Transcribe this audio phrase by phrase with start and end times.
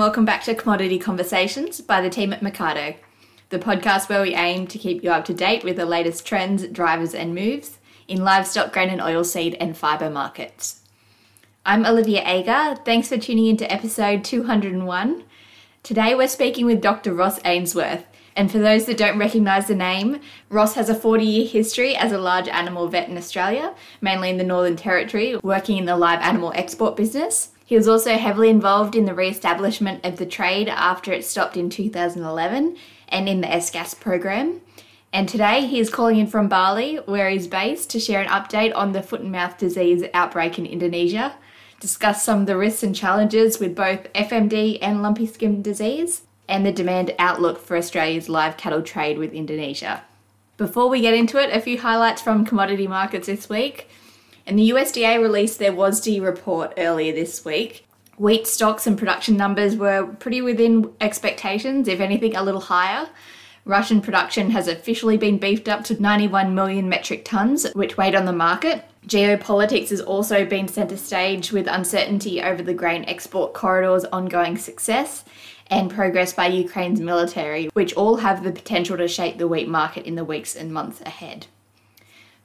[0.00, 2.96] Welcome back to Commodity Conversations by the team at Mecardo,
[3.50, 6.66] the podcast where we aim to keep you up to date with the latest trends,
[6.68, 7.76] drivers, and moves
[8.08, 10.80] in livestock, grain and oilseed, and fibre markets.
[11.66, 12.76] I'm Olivia Agar.
[12.76, 15.22] Thanks for tuning in to episode 201.
[15.82, 17.12] Today we're speaking with Dr.
[17.12, 18.06] Ross Ainsworth.
[18.34, 22.10] And for those that don't recognise the name, Ross has a 40 year history as
[22.10, 26.20] a large animal vet in Australia, mainly in the Northern Territory, working in the live
[26.20, 27.50] animal export business.
[27.70, 31.56] He was also heavily involved in the re establishment of the trade after it stopped
[31.56, 32.76] in 2011
[33.08, 34.60] and in the ESCAS program.
[35.12, 38.74] And today he is calling in from Bali, where he's based, to share an update
[38.74, 41.36] on the foot and mouth disease outbreak in Indonesia,
[41.78, 46.66] discuss some of the risks and challenges with both FMD and lumpy skin disease, and
[46.66, 50.02] the demand outlook for Australia's live cattle trade with Indonesia.
[50.56, 53.88] Before we get into it, a few highlights from commodity markets this week.
[54.50, 57.86] And the USDA released their WASDE report earlier this week.
[58.18, 63.08] Wheat stocks and production numbers were pretty within expectations, if anything, a little higher.
[63.64, 68.24] Russian production has officially been beefed up to 91 million metric tonnes, which weighed on
[68.24, 68.84] the market.
[69.06, 75.24] Geopolitics has also been centre stage with uncertainty over the grain export corridor's ongoing success
[75.68, 80.06] and progress by Ukraine's military, which all have the potential to shape the wheat market
[80.06, 81.46] in the weeks and months ahead.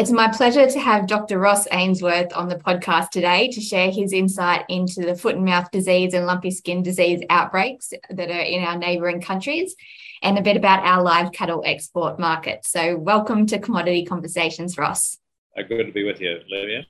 [0.00, 1.38] It's my pleasure to have Dr.
[1.38, 5.70] Ross Ainsworth on the podcast today to share his insight into the foot and mouth
[5.70, 9.76] disease and lumpy skin disease outbreaks that are in our neighbouring countries
[10.22, 12.64] and a bit about our live cattle export market.
[12.64, 15.18] So, welcome to Commodity Conversations, Ross.
[15.54, 16.86] Uh, good to be with you, Olivia.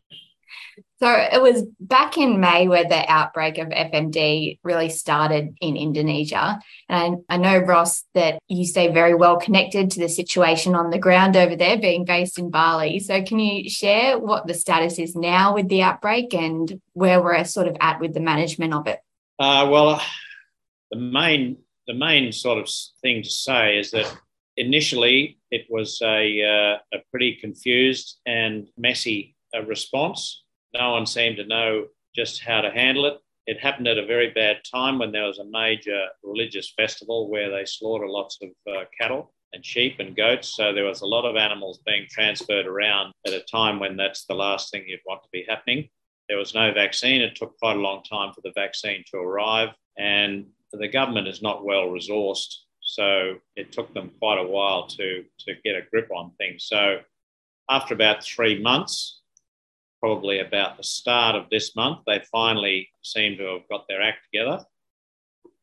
[0.98, 6.60] So it was back in May where the outbreak of FMD really started in Indonesia.
[6.90, 10.98] And I, know, Ross, that you stay very well connected to the situation on the
[10.98, 12.98] ground over there, being based in Bali.
[12.98, 17.44] So can you share what the status is now with the outbreak and where we're
[17.44, 19.00] sort of at with the management of it?
[19.38, 20.02] Uh, well,
[20.90, 21.56] the main
[21.86, 22.70] the main sort of
[23.02, 24.06] thing to say is that
[24.56, 30.39] initially it was a, uh, a pretty confused and messy uh, response
[30.74, 33.14] no one seemed to know just how to handle it.
[33.46, 37.50] It happened at a very bad time when there was a major religious festival where
[37.50, 40.54] they slaughter lots of uh, cattle and sheep and goats.
[40.54, 44.24] So there was a lot of animals being transferred around at a time when that's
[44.26, 45.88] the last thing you'd want to be happening.
[46.28, 47.20] There was no vaccine.
[47.20, 49.70] It took quite a long time for the vaccine to arrive.
[49.98, 52.54] And the government is not well resourced.
[52.80, 56.66] So it took them quite a while to, to get a grip on things.
[56.68, 57.00] So
[57.68, 59.19] after about three months,
[60.00, 64.20] probably about the start of this month, they finally seem to have got their act
[64.32, 64.64] together.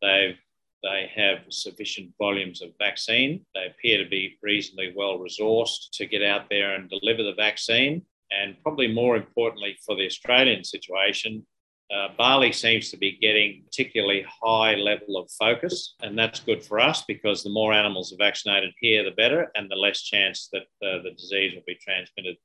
[0.01, 0.37] They've
[0.83, 3.45] they have sufficient volumes of vaccine.
[3.55, 8.03] They appear to be reasonably well resourced to get out there and deliver the vaccine.
[8.31, 11.45] And probably more importantly for the Australian situation,
[11.93, 16.81] uh, Bali seems to be getting particularly high level of focus, and that's good for
[16.81, 20.63] us because the more animals are vaccinated here, the better, and the less chance that
[20.85, 22.35] uh, the disease will be transmitted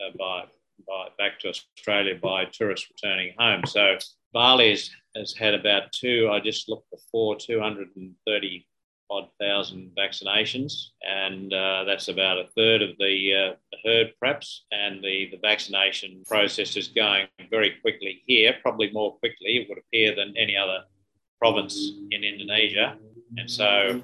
[0.00, 0.44] uh, by
[0.86, 3.62] by, back to Australia by tourists returning home.
[3.66, 3.96] So
[4.32, 4.70] Bali
[5.16, 8.66] has, had about two, I just looked before, 230
[9.10, 14.64] odd thousand vaccinations, and uh, that's about a third of the, uh, the, herd, perhaps.
[14.72, 19.78] And the, the vaccination process is going very quickly here, probably more quickly, it would
[19.78, 20.84] appear, than any other
[21.38, 22.96] province in Indonesia.
[23.36, 24.00] And so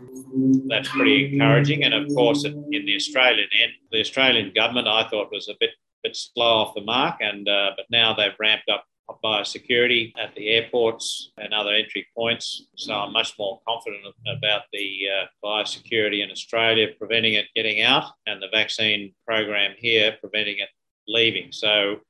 [0.69, 1.85] that's pretty encouraging.
[1.85, 5.71] And of course, in the Australian end, the Australian government, I thought, was a bit
[6.09, 8.85] bit slow off the mark, and uh, but now they've ramped up
[9.25, 12.67] biosecurity at the airports and other entry points.
[12.77, 14.05] So I'm much more confident
[14.37, 20.17] about the uh, biosecurity in Australia, preventing it getting out, and the vaccine program here,
[20.21, 20.69] preventing it
[21.07, 21.53] leaving.
[21.53, 22.01] So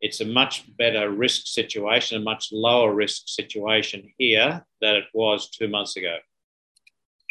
[0.00, 5.50] it's a much better risk situation, a much lower risk situation here than it was
[5.50, 6.16] two months ago.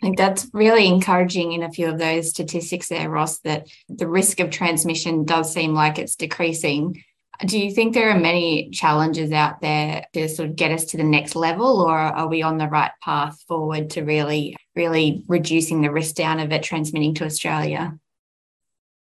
[0.06, 4.40] Think that's really encouraging in a few of those statistics there, Ross, that the risk
[4.40, 7.04] of transmission does seem like it's decreasing.
[7.44, 10.98] Do you think there are many challenges out there to sort of get us to
[10.98, 15.81] the next level, or are we on the right path forward to really, really reducing
[15.81, 17.98] the risk down of it transmitting to Australia?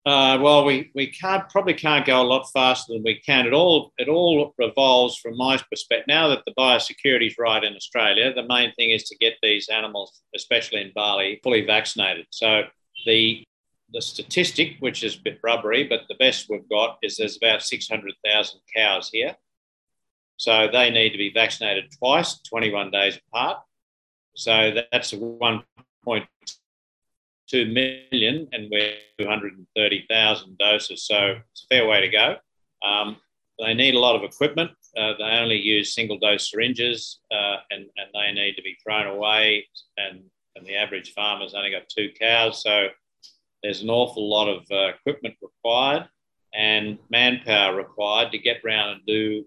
[0.06, 3.46] Uh, well, we, we can't probably can't go a lot faster than we can.
[3.46, 6.06] It all it all revolves from my perspective.
[6.08, 9.68] Now that the biosecurity is right in Australia, the main thing is to get these
[9.68, 12.26] animals, especially in Bali, fully vaccinated.
[12.30, 12.64] So
[13.06, 13.44] the
[13.94, 17.62] the statistic, which is a bit rubbery, but the best we've got is there's about
[17.62, 19.36] 600,000 cows here.
[20.36, 23.58] So they need to be vaccinated twice, 21 days apart.
[24.34, 25.62] So that's a 1.2
[27.52, 31.06] million, and we're 230,000 doses.
[31.06, 32.36] So it's a fair way to go.
[32.86, 33.16] Um,
[33.58, 34.70] they need a lot of equipment.
[34.96, 39.06] Uh, they only use single dose syringes uh, and, and they need to be thrown
[39.06, 39.66] away.
[39.96, 40.22] And,
[40.56, 42.62] and the average farmer's only got two cows.
[42.62, 42.88] So
[43.62, 46.08] there's an awful lot of uh, equipment required
[46.54, 49.44] and manpower required to get around and do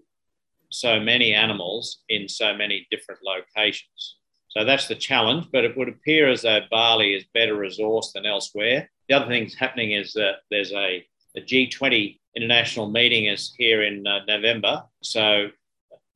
[0.70, 4.17] so many animals in so many different locations.
[4.48, 8.26] So that's the challenge, but it would appear as though Bali is better resourced than
[8.26, 8.90] elsewhere.
[9.08, 13.82] The other thing that's happening is that there's a the G20 international meeting is here
[13.82, 14.84] in uh, November.
[15.02, 15.48] So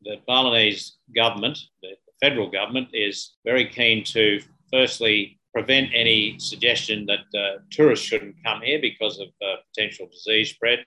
[0.02, 4.40] the Balinese government, the federal government, is very keen to
[4.72, 10.50] firstly prevent any suggestion that uh, tourists shouldn't come here because of uh, potential disease
[10.50, 10.84] spread.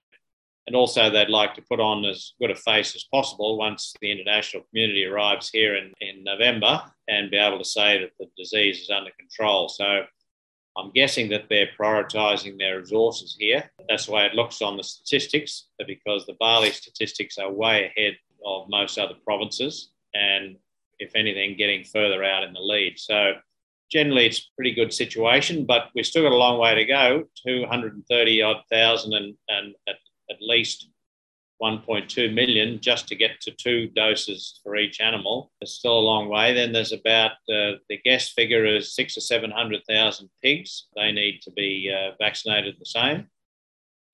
[0.67, 4.11] And also, they'd like to put on as good a face as possible once the
[4.11, 8.81] international community arrives here in, in November and be able to say that the disease
[8.81, 9.69] is under control.
[9.69, 10.05] So,
[10.77, 13.71] I'm guessing that they're prioritising their resources here.
[13.87, 18.17] That's the way it looks on the statistics, because the Bali statistics are way ahead
[18.45, 20.57] of most other provinces, and
[20.99, 22.99] if anything, getting further out in the lead.
[22.99, 23.35] So,
[23.91, 27.23] generally it's a pretty good situation, but we've still got a long way to go
[27.45, 29.95] 230 odd thousand and, and at,
[30.35, 30.89] at least
[31.61, 35.51] 1.2 million just to get to two doses for each animal.
[35.61, 36.53] It's still a long way.
[36.53, 40.87] Then there's about uh, the guess figure is six or 700,000 pigs.
[40.95, 43.27] They need to be uh, vaccinated the same,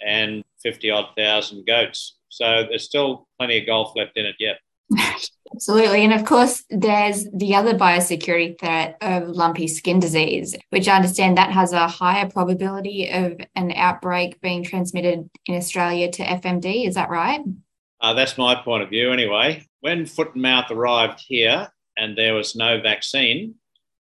[0.06, 2.20] and 50 odd thousand goats.
[2.30, 4.58] So there's still plenty of golf left in it yet.
[5.54, 6.04] Absolutely.
[6.06, 11.38] And of course, there's the other biosecurity threat of lumpy skin disease, which I understand
[11.38, 16.88] that has a higher probability of an outbreak being transmitted in Australia to FMD.
[16.88, 17.42] Is that right?
[18.00, 19.66] Uh, that's my point of view, anyway.
[19.82, 21.68] When foot and mouth arrived here
[21.98, 23.56] and there was no vaccine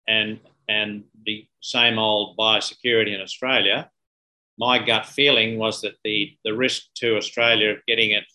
[0.08, 3.90] and, and the same old biosecurity in Australia,
[4.58, 8.26] my gut feeling was that the, the risk to Australia of getting it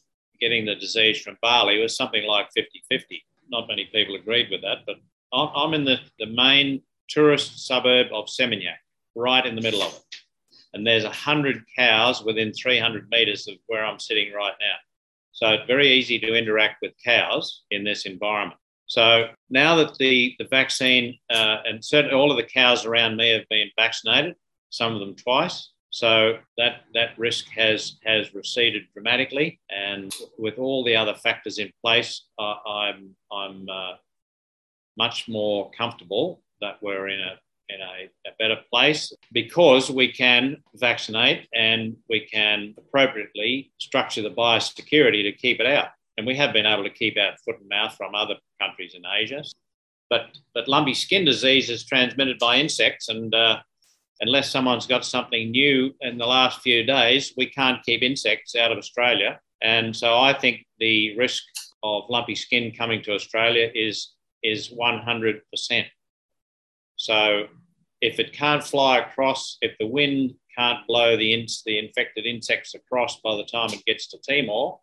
[0.44, 3.25] getting the disease from Bali was something like 50 50.
[3.49, 4.96] Not many people agreed with that, but
[5.32, 8.76] I'm in the, the main tourist suburb of Seminyak,
[9.14, 10.17] right in the middle of it.
[10.75, 14.76] And there's 100 cows within 300 metres of where I'm sitting right now.
[15.32, 18.61] So it's very easy to interact with cows in this environment.
[18.87, 23.31] So now that the, the vaccine, uh, and certainly all of the cows around me
[23.31, 24.35] have been vaccinated,
[24.69, 29.61] some of them twice, so that, that risk has, has receded dramatically.
[29.71, 33.93] And with all the other factors in place, uh, I'm, I'm uh,
[34.99, 40.57] much more comfortable that we're in a, in a, a better place because we can
[40.75, 45.91] vaccinate and we can appropriately structure the biosecurity to keep it out.
[46.17, 49.03] And we have been able to keep out foot and mouth from other countries in
[49.07, 49.45] Asia.
[50.11, 53.61] But, but lumpy skin disease is transmitted by insects, and uh,
[54.25, 58.73] unless someone's got something new in the last few days, we can't keep insects out
[58.73, 59.38] of Australia.
[59.61, 61.43] And so I think the risk
[61.83, 65.40] of lumpy skin coming to Australia is, is 100%.
[66.97, 67.49] So
[68.00, 72.75] if it can't fly across, if the wind can't blow the, in, the infected insects
[72.75, 74.78] across by the time it gets to Timor,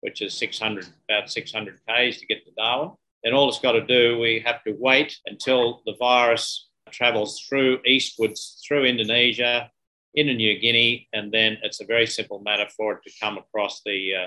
[0.00, 3.84] which is 600, about 600 k's to get to Darwin, then all it's got to
[3.84, 9.70] do, we have to wait until the virus travels through eastwards through Indonesia
[10.14, 13.82] into New Guinea, and then it's a very simple matter for it to come across
[13.84, 14.26] the, uh,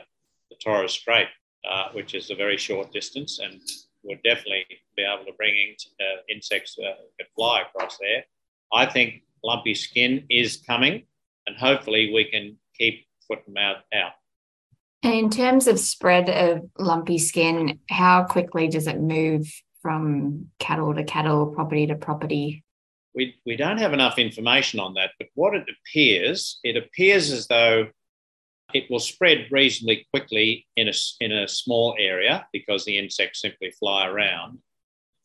[0.50, 1.27] the Torres Strait,
[1.70, 3.62] uh, which is a very short distance, and
[4.03, 4.65] would definitely
[4.96, 6.98] be able to bring in, uh, insects that
[7.36, 8.24] fly across there.
[8.72, 11.05] I think lumpy skin is coming,
[11.48, 14.13] and hopefully we can keep foot and mouth out.
[15.03, 19.51] And in terms of spread of lumpy skin, how quickly does it move
[19.83, 22.63] from cattle to cattle, property to property?
[23.13, 27.45] We, we don't have enough information on that, but what it appears, it appears as
[27.45, 27.89] though
[28.73, 33.69] it will spread reasonably quickly in a, in a small area because the insects simply
[33.77, 34.57] fly around.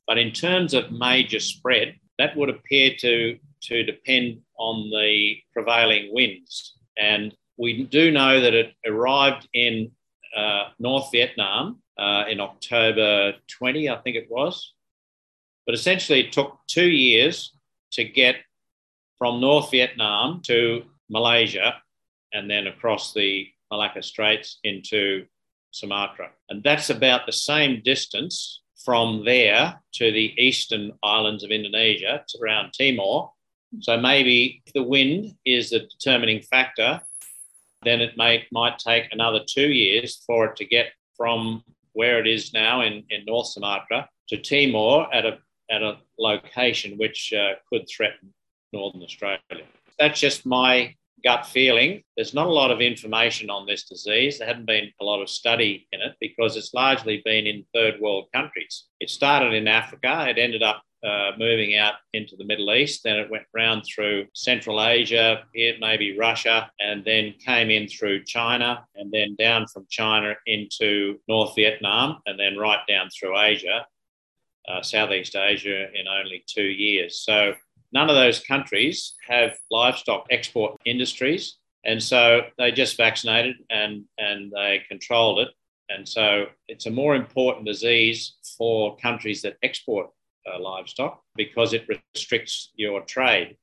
[0.06, 6.12] But in terms of major spread, that would appear to, to depend on the prevailing
[6.12, 6.74] winds.
[6.98, 9.92] And we do know that it arrived in
[10.36, 14.74] uh, North Vietnam uh, in October 20, I think it was.
[15.66, 17.52] But essentially, it took two years
[17.92, 18.36] to get
[19.18, 21.74] from North Vietnam to Malaysia
[22.32, 25.26] and then across the Malacca Straits into
[25.70, 26.30] Sumatra.
[26.48, 32.72] And that's about the same distance from there to the eastern islands of Indonesia, around
[32.72, 33.32] Timor.
[33.80, 37.00] So maybe the wind is the determining factor,
[37.82, 42.26] then it may, might take another two years for it to get from where it
[42.26, 45.38] is now in, in North Sumatra to Timor at a,
[45.70, 48.32] at a location which uh, could threaten
[48.72, 49.40] Northern Australia.
[49.98, 50.94] That's just my
[51.24, 52.02] gut feeling.
[52.16, 54.38] There's not a lot of information on this disease.
[54.38, 58.00] There hadn't been a lot of study in it because it's largely been in third
[58.00, 58.84] world countries.
[59.00, 63.02] It started in Africa, it ended up uh, moving out into the Middle East.
[63.04, 68.24] Then it went round through Central Asia, here maybe Russia, and then came in through
[68.24, 73.86] China, and then down from China into North Vietnam, and then right down through Asia,
[74.68, 77.20] uh, Southeast Asia, in only two years.
[77.20, 77.54] So
[77.92, 81.56] none of those countries have livestock export industries.
[81.84, 85.48] And so they just vaccinated and, and they controlled it.
[85.88, 90.10] And so it's a more important disease for countries that export
[90.52, 93.56] uh, livestock because it restricts your trade.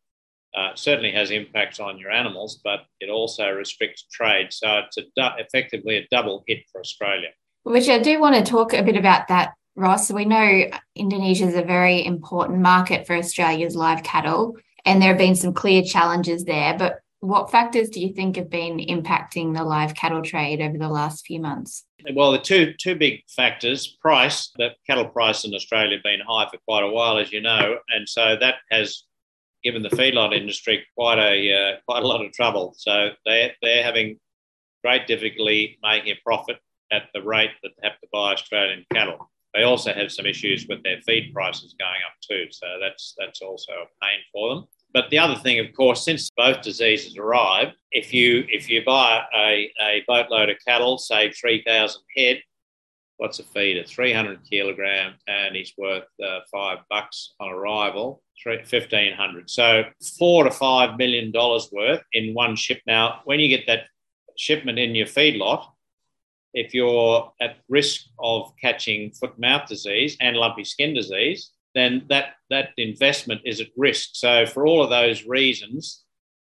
[0.57, 4.47] Uh, certainly has impacts on your animals, but it also restricts trade.
[4.51, 7.29] So it's a du- effectively a double hit for Australia.
[7.63, 11.55] Which I do want to talk a bit about that Ross, we know Indonesia is
[11.55, 16.45] a very important market for Australia's live cattle, and there have been some clear challenges
[16.45, 16.77] there.
[16.77, 20.89] But what factors do you think have been impacting the live cattle trade over the
[20.89, 21.85] last few months?
[22.13, 24.51] Well, the two two big factors: price.
[24.57, 27.77] The cattle price in Australia have been high for quite a while, as you know,
[27.89, 29.03] and so that has
[29.63, 32.75] given the feedlot industry quite a uh, quite a lot of trouble.
[32.77, 34.19] So they they're having
[34.83, 36.57] great difficulty making a profit
[36.91, 39.31] at the rate that they have to buy Australian cattle.
[39.55, 43.41] They also have some issues with their feed prices going up too, so that's that's
[43.41, 44.65] also a pain for them.
[44.95, 49.25] But the other thing, of course, since both diseases arrived, if you if you buy
[49.35, 52.37] a, a boatload of cattle, say three thousand head,
[53.17, 53.83] what's a feeder?
[53.83, 58.23] Three hundred kilogram, and he's worth uh, five bucks on arrival.
[58.63, 59.49] Fifteen hundred.
[59.49, 59.83] So
[60.17, 62.79] four to five million dollars worth in one ship.
[62.87, 63.87] Now, when you get that
[64.37, 65.65] shipment in your feedlot,
[66.53, 72.05] if you're at risk of catching foot and mouth disease and lumpy skin disease, then
[72.09, 74.11] that, that investment is at risk.
[74.13, 76.03] So, for all of those reasons,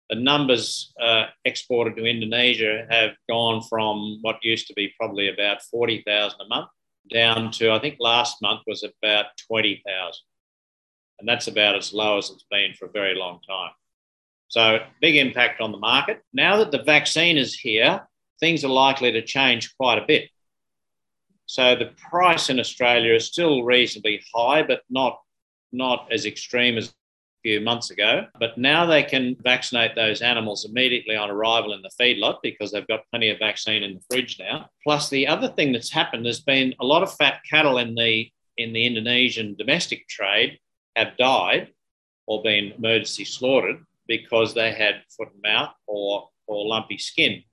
[0.10, 5.64] the numbers uh, exported to Indonesia have gone from what used to be probably about
[5.64, 6.68] 40,000 a month
[7.12, 10.22] down to, I think last month was about 20,000.
[11.20, 13.72] And that's about as low as it's been for a very long time.
[14.50, 16.22] So, big impact on the market.
[16.34, 18.06] Now that the vaccine is here,
[18.42, 20.30] things are likely to change quite a bit.
[21.52, 25.20] So the price in Australia is still reasonably high, but not,
[25.74, 26.92] not as extreme as a
[27.44, 28.28] few months ago.
[28.40, 32.88] But now they can vaccinate those animals immediately on arrival in the feedlot because they've
[32.88, 34.70] got plenty of vaccine in the fridge now.
[34.82, 38.32] Plus, the other thing that's happened has been a lot of fat cattle in the
[38.56, 40.58] in the Indonesian domestic trade
[40.96, 41.68] have died
[42.28, 47.44] or been emergency slaughtered because they had foot and mouth or, or lumpy skin.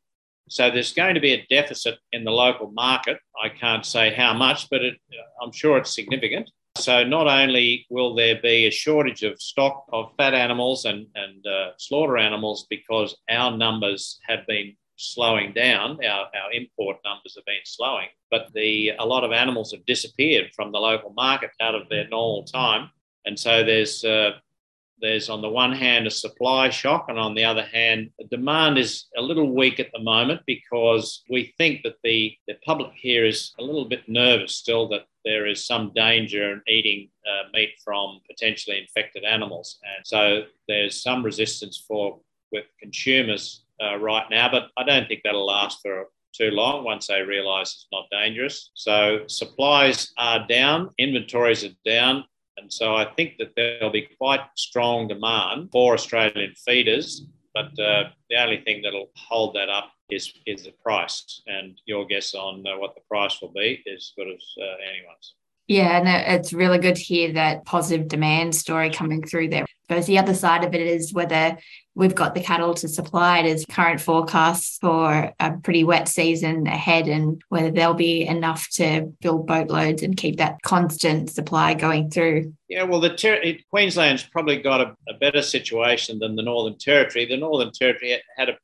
[0.48, 3.18] So there's going to be a deficit in the local market.
[3.42, 4.94] I can't say how much, but it,
[5.42, 6.50] I'm sure it's significant.
[6.76, 11.44] So not only will there be a shortage of stock of fat animals and, and
[11.46, 17.44] uh, slaughter animals because our numbers have been slowing down, our, our import numbers have
[17.44, 21.74] been slowing, but the, a lot of animals have disappeared from the local market out
[21.74, 22.90] of their normal time.
[23.24, 24.32] And so there's uh,
[25.00, 29.06] there's on the one hand a supply shock, and on the other hand, demand is
[29.16, 33.52] a little weak at the moment because we think that the, the public here is
[33.58, 38.20] a little bit nervous still that there is some danger in eating uh, meat from
[38.28, 39.78] potentially infected animals.
[39.84, 42.18] And so there's some resistance for
[42.50, 47.08] with consumers uh, right now, but I don't think that'll last for too long once
[47.08, 48.70] they realise it's not dangerous.
[48.74, 52.24] So supplies are down, inventories are down,
[52.60, 58.10] and so I think that there'll be quite strong demand for Australian feeders, but uh,
[58.30, 61.42] the only thing that'll hold that up is, is the price.
[61.46, 64.76] And your guess on uh, what the price will be is as good as uh,
[64.88, 65.34] anyone's.
[65.68, 69.66] Yeah, and it's really good to hear that positive demand story coming through there.
[69.86, 71.58] But the other side of it is whether
[71.94, 76.66] we've got the cattle to supply it as current forecasts for a pretty wet season
[76.66, 82.10] ahead and whether there'll be enough to fill boatloads and keep that constant supply going
[82.10, 82.54] through.
[82.68, 87.26] Yeah, well, the ter- Queensland's probably got a, a, better situation than the Northern Territory.
[87.26, 88.58] The Northern Territory had a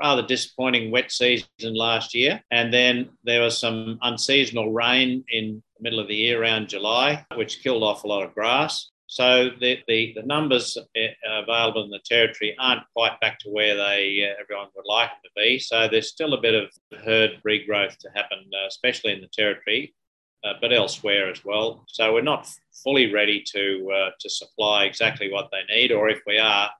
[0.00, 2.42] rather disappointing wet season last year.
[2.50, 7.62] And then there was some unseasonal rain in middle of the year around July, which
[7.62, 8.90] killed off a lot of grass.
[9.06, 13.74] So the, the, the numbers uh, available in the territory aren't quite back to where
[13.74, 15.58] they uh, everyone would like them to be.
[15.58, 16.70] So there's still a bit of
[17.04, 19.96] herd regrowth to happen, uh, especially in the territory,
[20.44, 21.84] uh, but elsewhere as well.
[21.88, 22.48] So we're not
[22.84, 26.70] fully ready to uh, to supply exactly what they need, or if we are,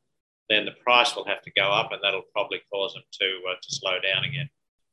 [0.48, 3.54] then the price will have to go up, and that'll probably cause them to uh,
[3.60, 4.48] to slow down again.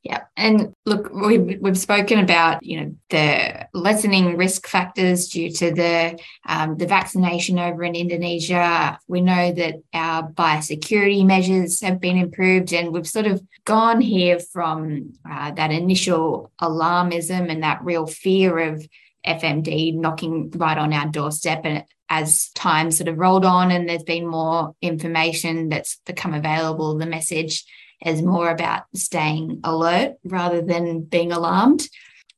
[0.07, 5.73] Yeah, and look, we've we've spoken about you know the lessening risk factors due to
[5.73, 8.97] the um, the vaccination over in Indonesia.
[9.09, 14.39] We know that our biosecurity measures have been improved, and we've sort of gone here
[14.39, 18.87] from uh, that initial alarmism and that real fear of
[19.27, 24.03] FMD knocking right on our doorstep, and as time sort of rolled on and there's
[24.03, 27.65] been more information that's become available, the message
[28.05, 31.87] is more about staying alert rather than being alarmed.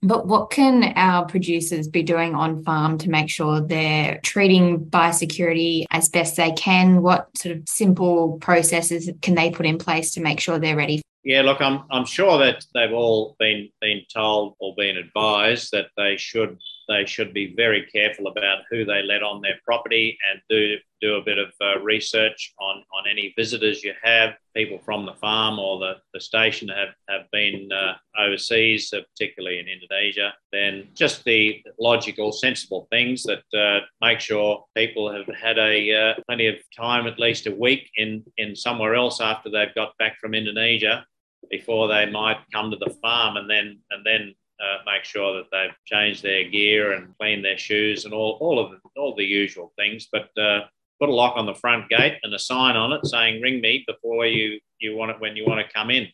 [0.02, 5.86] But what can our producers be doing on farm to make sure they're treating biosecurity
[5.92, 7.02] as best they can?
[7.02, 11.02] What sort of simple processes can they put in place to make sure they're ready?
[11.26, 15.88] Yeah, look, I'm, I'm sure that they've all been been told or been advised that
[15.98, 16.58] they should
[16.90, 21.16] they should be very careful about who they let on their property and do do
[21.16, 25.58] a bit of uh, research on, on any visitors you have, people from the farm
[25.58, 31.24] or the, the station have, have been uh, overseas, uh, particularly in Indonesia, then just
[31.24, 36.56] the logical, sensible things that uh, make sure people have had a uh, plenty of
[36.76, 41.06] time, at least a week, in, in somewhere else after they've got back from Indonesia
[41.50, 45.50] before they might come to the farm and then and then uh, make sure that
[45.52, 49.24] they've changed their gear and cleaned their shoes and all, all of the, all the
[49.24, 50.08] usual things.
[50.12, 50.62] But uh,
[51.00, 53.84] put a lock on the front gate and a sign on it saying "Ring me
[53.88, 56.08] before you you want it when you want to come in,"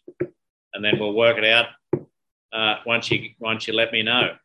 [0.73, 1.67] and then we'll work it out
[2.53, 4.35] uh, once you once you let me know.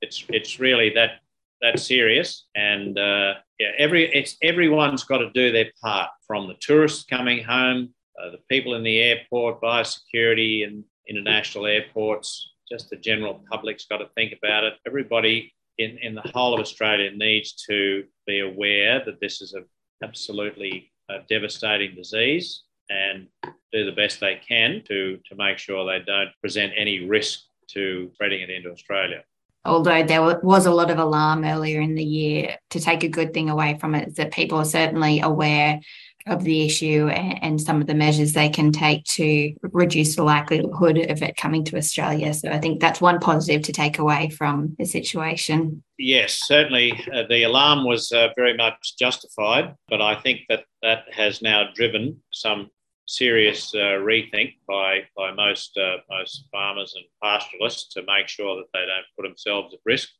[0.00, 1.20] It's it's really that
[1.60, 6.54] that serious, and uh, yeah, every it's everyone's got to do their part from the
[6.60, 12.96] tourists coming home, uh, the people in the airport, biosecurity and international airports, just the
[12.96, 14.74] general public's got to think about it.
[14.86, 19.64] Everybody in, in the whole of Australia needs to be aware that this is an
[20.02, 23.26] absolutely uh, devastating disease and
[23.72, 28.10] do the best they can to, to make sure they don't present any risk to
[28.14, 29.22] spreading it into Australia.
[29.64, 33.34] Although there was a lot of alarm earlier in the year, to take a good
[33.34, 35.80] thing away from it is that people are certainly aware
[36.28, 40.98] of the issue and, some of the measures they can take to reduce the likelihood
[41.10, 42.32] of it coming to Australia.
[42.32, 45.82] So I think that's one positive to take away from the situation.
[45.98, 51.04] Yes, certainly uh, the alarm was uh, very much justified, but I think that that
[51.10, 52.70] has now driven some
[53.06, 58.66] serious uh, rethink by by most uh, most farmers and pastoralists to make sure that
[58.72, 60.10] they don't put themselves at risk.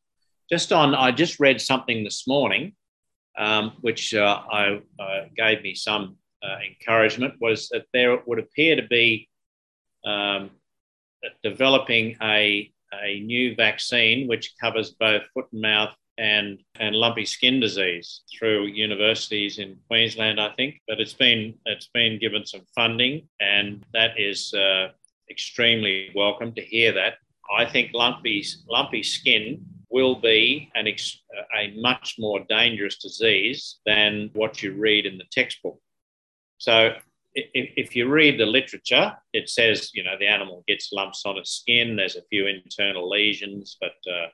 [0.51, 2.73] Just on, I just read something this morning
[3.37, 8.77] um, which uh, I, uh, gave me some uh, encouragement, was that there would appear
[8.77, 9.29] to be
[10.05, 10.51] um,
[11.43, 17.61] developing a, a new vaccine which covers both foot and mouth and, and lumpy skin
[17.61, 20.81] disease through universities in Queensland, I think.
[20.89, 24.89] But it's been it's been given some funding, and that is uh,
[25.31, 27.15] extremely welcome to hear that.
[27.57, 31.23] I think lumpy lumpy skin will be an ex-
[31.57, 35.79] a much more dangerous disease than what you read in the textbook.
[36.59, 36.95] So
[37.35, 41.53] if, you read the literature, it says, you know, the animal gets lumps on its
[41.53, 44.27] skin, there's a few internal lesions, but uh,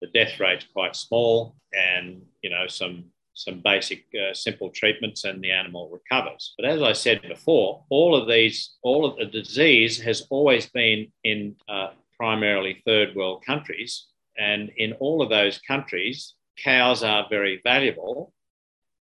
[0.00, 5.42] the death rate's quite small and, you know, some some basic uh, simple treatments and
[5.42, 6.54] the animal recovers.
[6.56, 11.08] But as I said before, all of these, all of the disease has always been
[11.24, 17.60] in uh, primarily third world countries and in all of those countries, cows are very
[17.62, 18.32] valuable.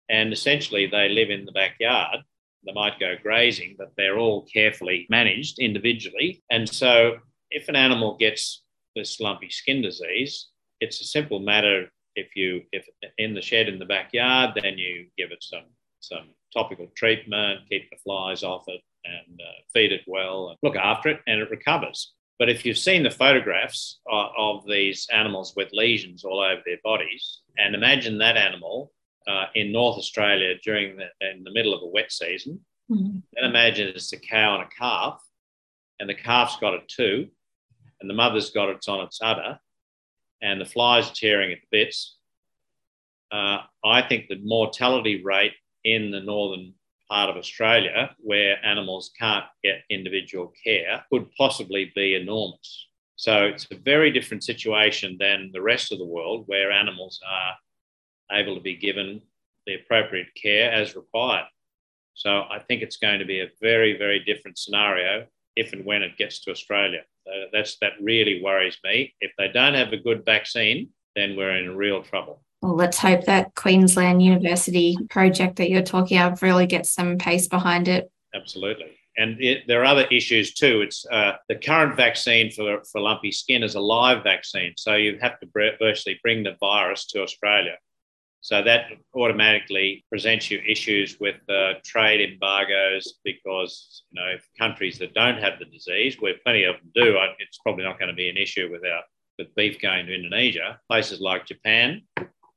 [0.09, 2.21] And essentially, they live in the backyard.
[2.65, 6.43] They might go grazing, but they're all carefully managed individually.
[6.51, 7.17] And so,
[7.51, 8.63] if an animal gets
[8.95, 10.49] this lumpy skin disease,
[10.81, 11.89] it's a simple matter.
[12.15, 15.65] If you, if in the shed in the backyard, then you give it some
[16.01, 20.77] some topical treatment, keep the flies off it, and uh, feed it well, and look
[20.77, 22.13] after it, and it recovers.
[22.43, 26.79] But if you've seen the photographs of, of these animals with lesions all over their
[26.83, 28.91] bodies, and imagine that animal
[29.29, 32.59] uh, in North Australia during the, in the middle of a wet season,
[32.91, 33.19] mm-hmm.
[33.33, 35.23] then imagine it's a cow and a calf,
[36.01, 37.29] and the calf's got it too,
[38.01, 39.61] and the mother's got it on its udder,
[40.43, 42.17] and the flies are tearing at the bits.
[43.31, 46.75] Uh, I think the mortality rate in the northern
[47.13, 52.89] part of Australia where animals can't get individual care could possibly be enormous.
[53.17, 58.39] So it's a very different situation than the rest of the world where animals are
[58.39, 59.21] able to be given
[59.67, 61.45] the appropriate care as required.
[62.15, 66.03] So I think it's going to be a very, very different scenario if and when
[66.03, 67.03] it gets to Australia.
[67.53, 69.15] That's that really worries me.
[69.21, 72.43] If they don't have a good vaccine, then we're in real trouble.
[72.63, 77.49] Well, let's hope that Queensland University project that you're talking of really gets some pace
[77.49, 78.11] behind it.
[78.35, 78.93] Absolutely.
[79.19, 80.81] And it, there are other issues too.
[80.81, 84.75] It's uh, the current vaccine for, for lumpy skin is a live vaccine.
[84.77, 87.77] So you have to virtually bring the virus to Australia.
[88.43, 95.15] So that automatically presents you issues with uh, trade embargoes because you know countries that
[95.15, 98.29] don't have the disease, where plenty of them do, it's probably not going to be
[98.29, 99.05] an issue without
[99.39, 100.81] with beef going to Indonesia.
[100.89, 102.03] Places like Japan,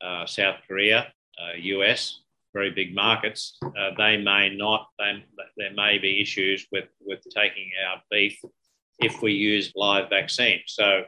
[0.02, 2.22] uh, South Korea, uh, US,
[2.54, 4.88] very big markets, uh, they may not.
[4.98, 5.24] They,
[5.58, 8.40] there may be issues with with taking our beef
[9.00, 10.62] if we use live vaccine.
[10.68, 11.04] So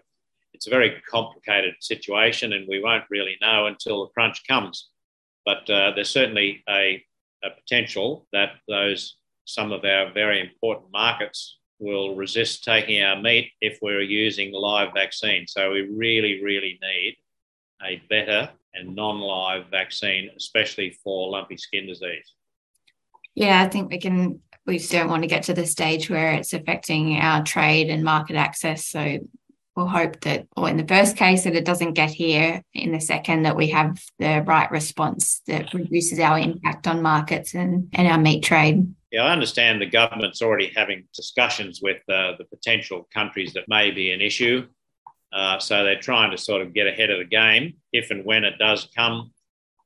[0.53, 4.89] it's a very complicated situation, and we won't really know until the crunch comes.
[5.45, 7.03] But uh, there's certainly a,
[7.43, 13.51] a potential that those some of our very important markets will resist taking our meat
[13.61, 15.45] if we're using live vaccine.
[15.47, 17.15] So we really, really need
[17.83, 22.33] a better and non-live vaccine, especially for lumpy skin disease.
[23.35, 24.41] Yeah, I think we can.
[24.65, 28.03] We just don't want to get to the stage where it's affecting our trade and
[28.03, 28.85] market access.
[28.85, 29.19] So
[29.77, 32.61] we'll hope that, or in the first case, that it doesn't get here.
[32.73, 37.53] In the second, that we have the right response that reduces our impact on markets
[37.53, 38.93] and, and our meat trade.
[39.11, 43.91] Yeah, I understand the government's already having discussions with uh, the potential countries that may
[43.91, 44.67] be an issue.
[45.33, 47.75] Uh, so they're trying to sort of get ahead of the game.
[47.91, 49.31] If and when it does come,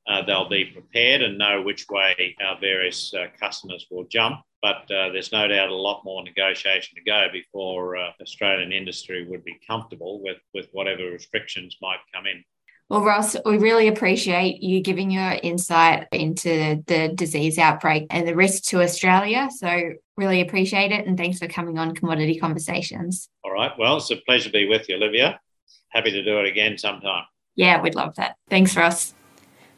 [0.08, 4.88] uh, they'll be prepared and know which way our various uh, customers will jump but
[4.92, 9.44] uh, there's no doubt a lot more negotiation to go before uh, Australian industry would
[9.44, 12.44] be comfortable with, with whatever restrictions might come in.
[12.92, 18.36] Well, Ross, we really appreciate you giving your insight into the disease outbreak and the
[18.36, 19.48] risk to Australia.
[19.50, 21.06] So, really appreciate it.
[21.06, 23.30] And thanks for coming on Commodity Conversations.
[23.44, 23.72] All right.
[23.78, 25.40] Well, it's a pleasure to be with you, Olivia.
[25.88, 27.24] Happy to do it again sometime.
[27.56, 28.36] Yeah, we'd love that.
[28.50, 29.14] Thanks, Ross.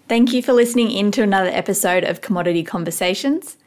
[0.09, 3.59] Thank you for listening in to another episode of Commodity Conversations.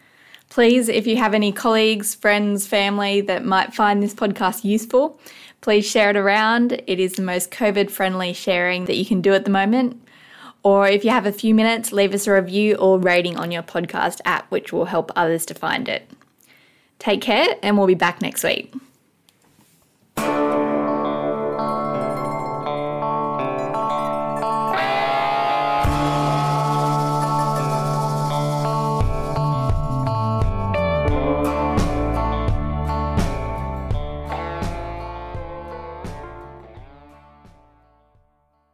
[0.49, 5.19] Please, if you have any colleagues, friends, family that might find this podcast useful,
[5.61, 6.81] please share it around.
[6.87, 10.01] It is the most COVID friendly sharing that you can do at the moment.
[10.63, 13.63] Or if you have a few minutes, leave us a review or rating on your
[13.63, 16.09] podcast app, which will help others to find it.
[16.99, 18.73] Take care, and we'll be back next week.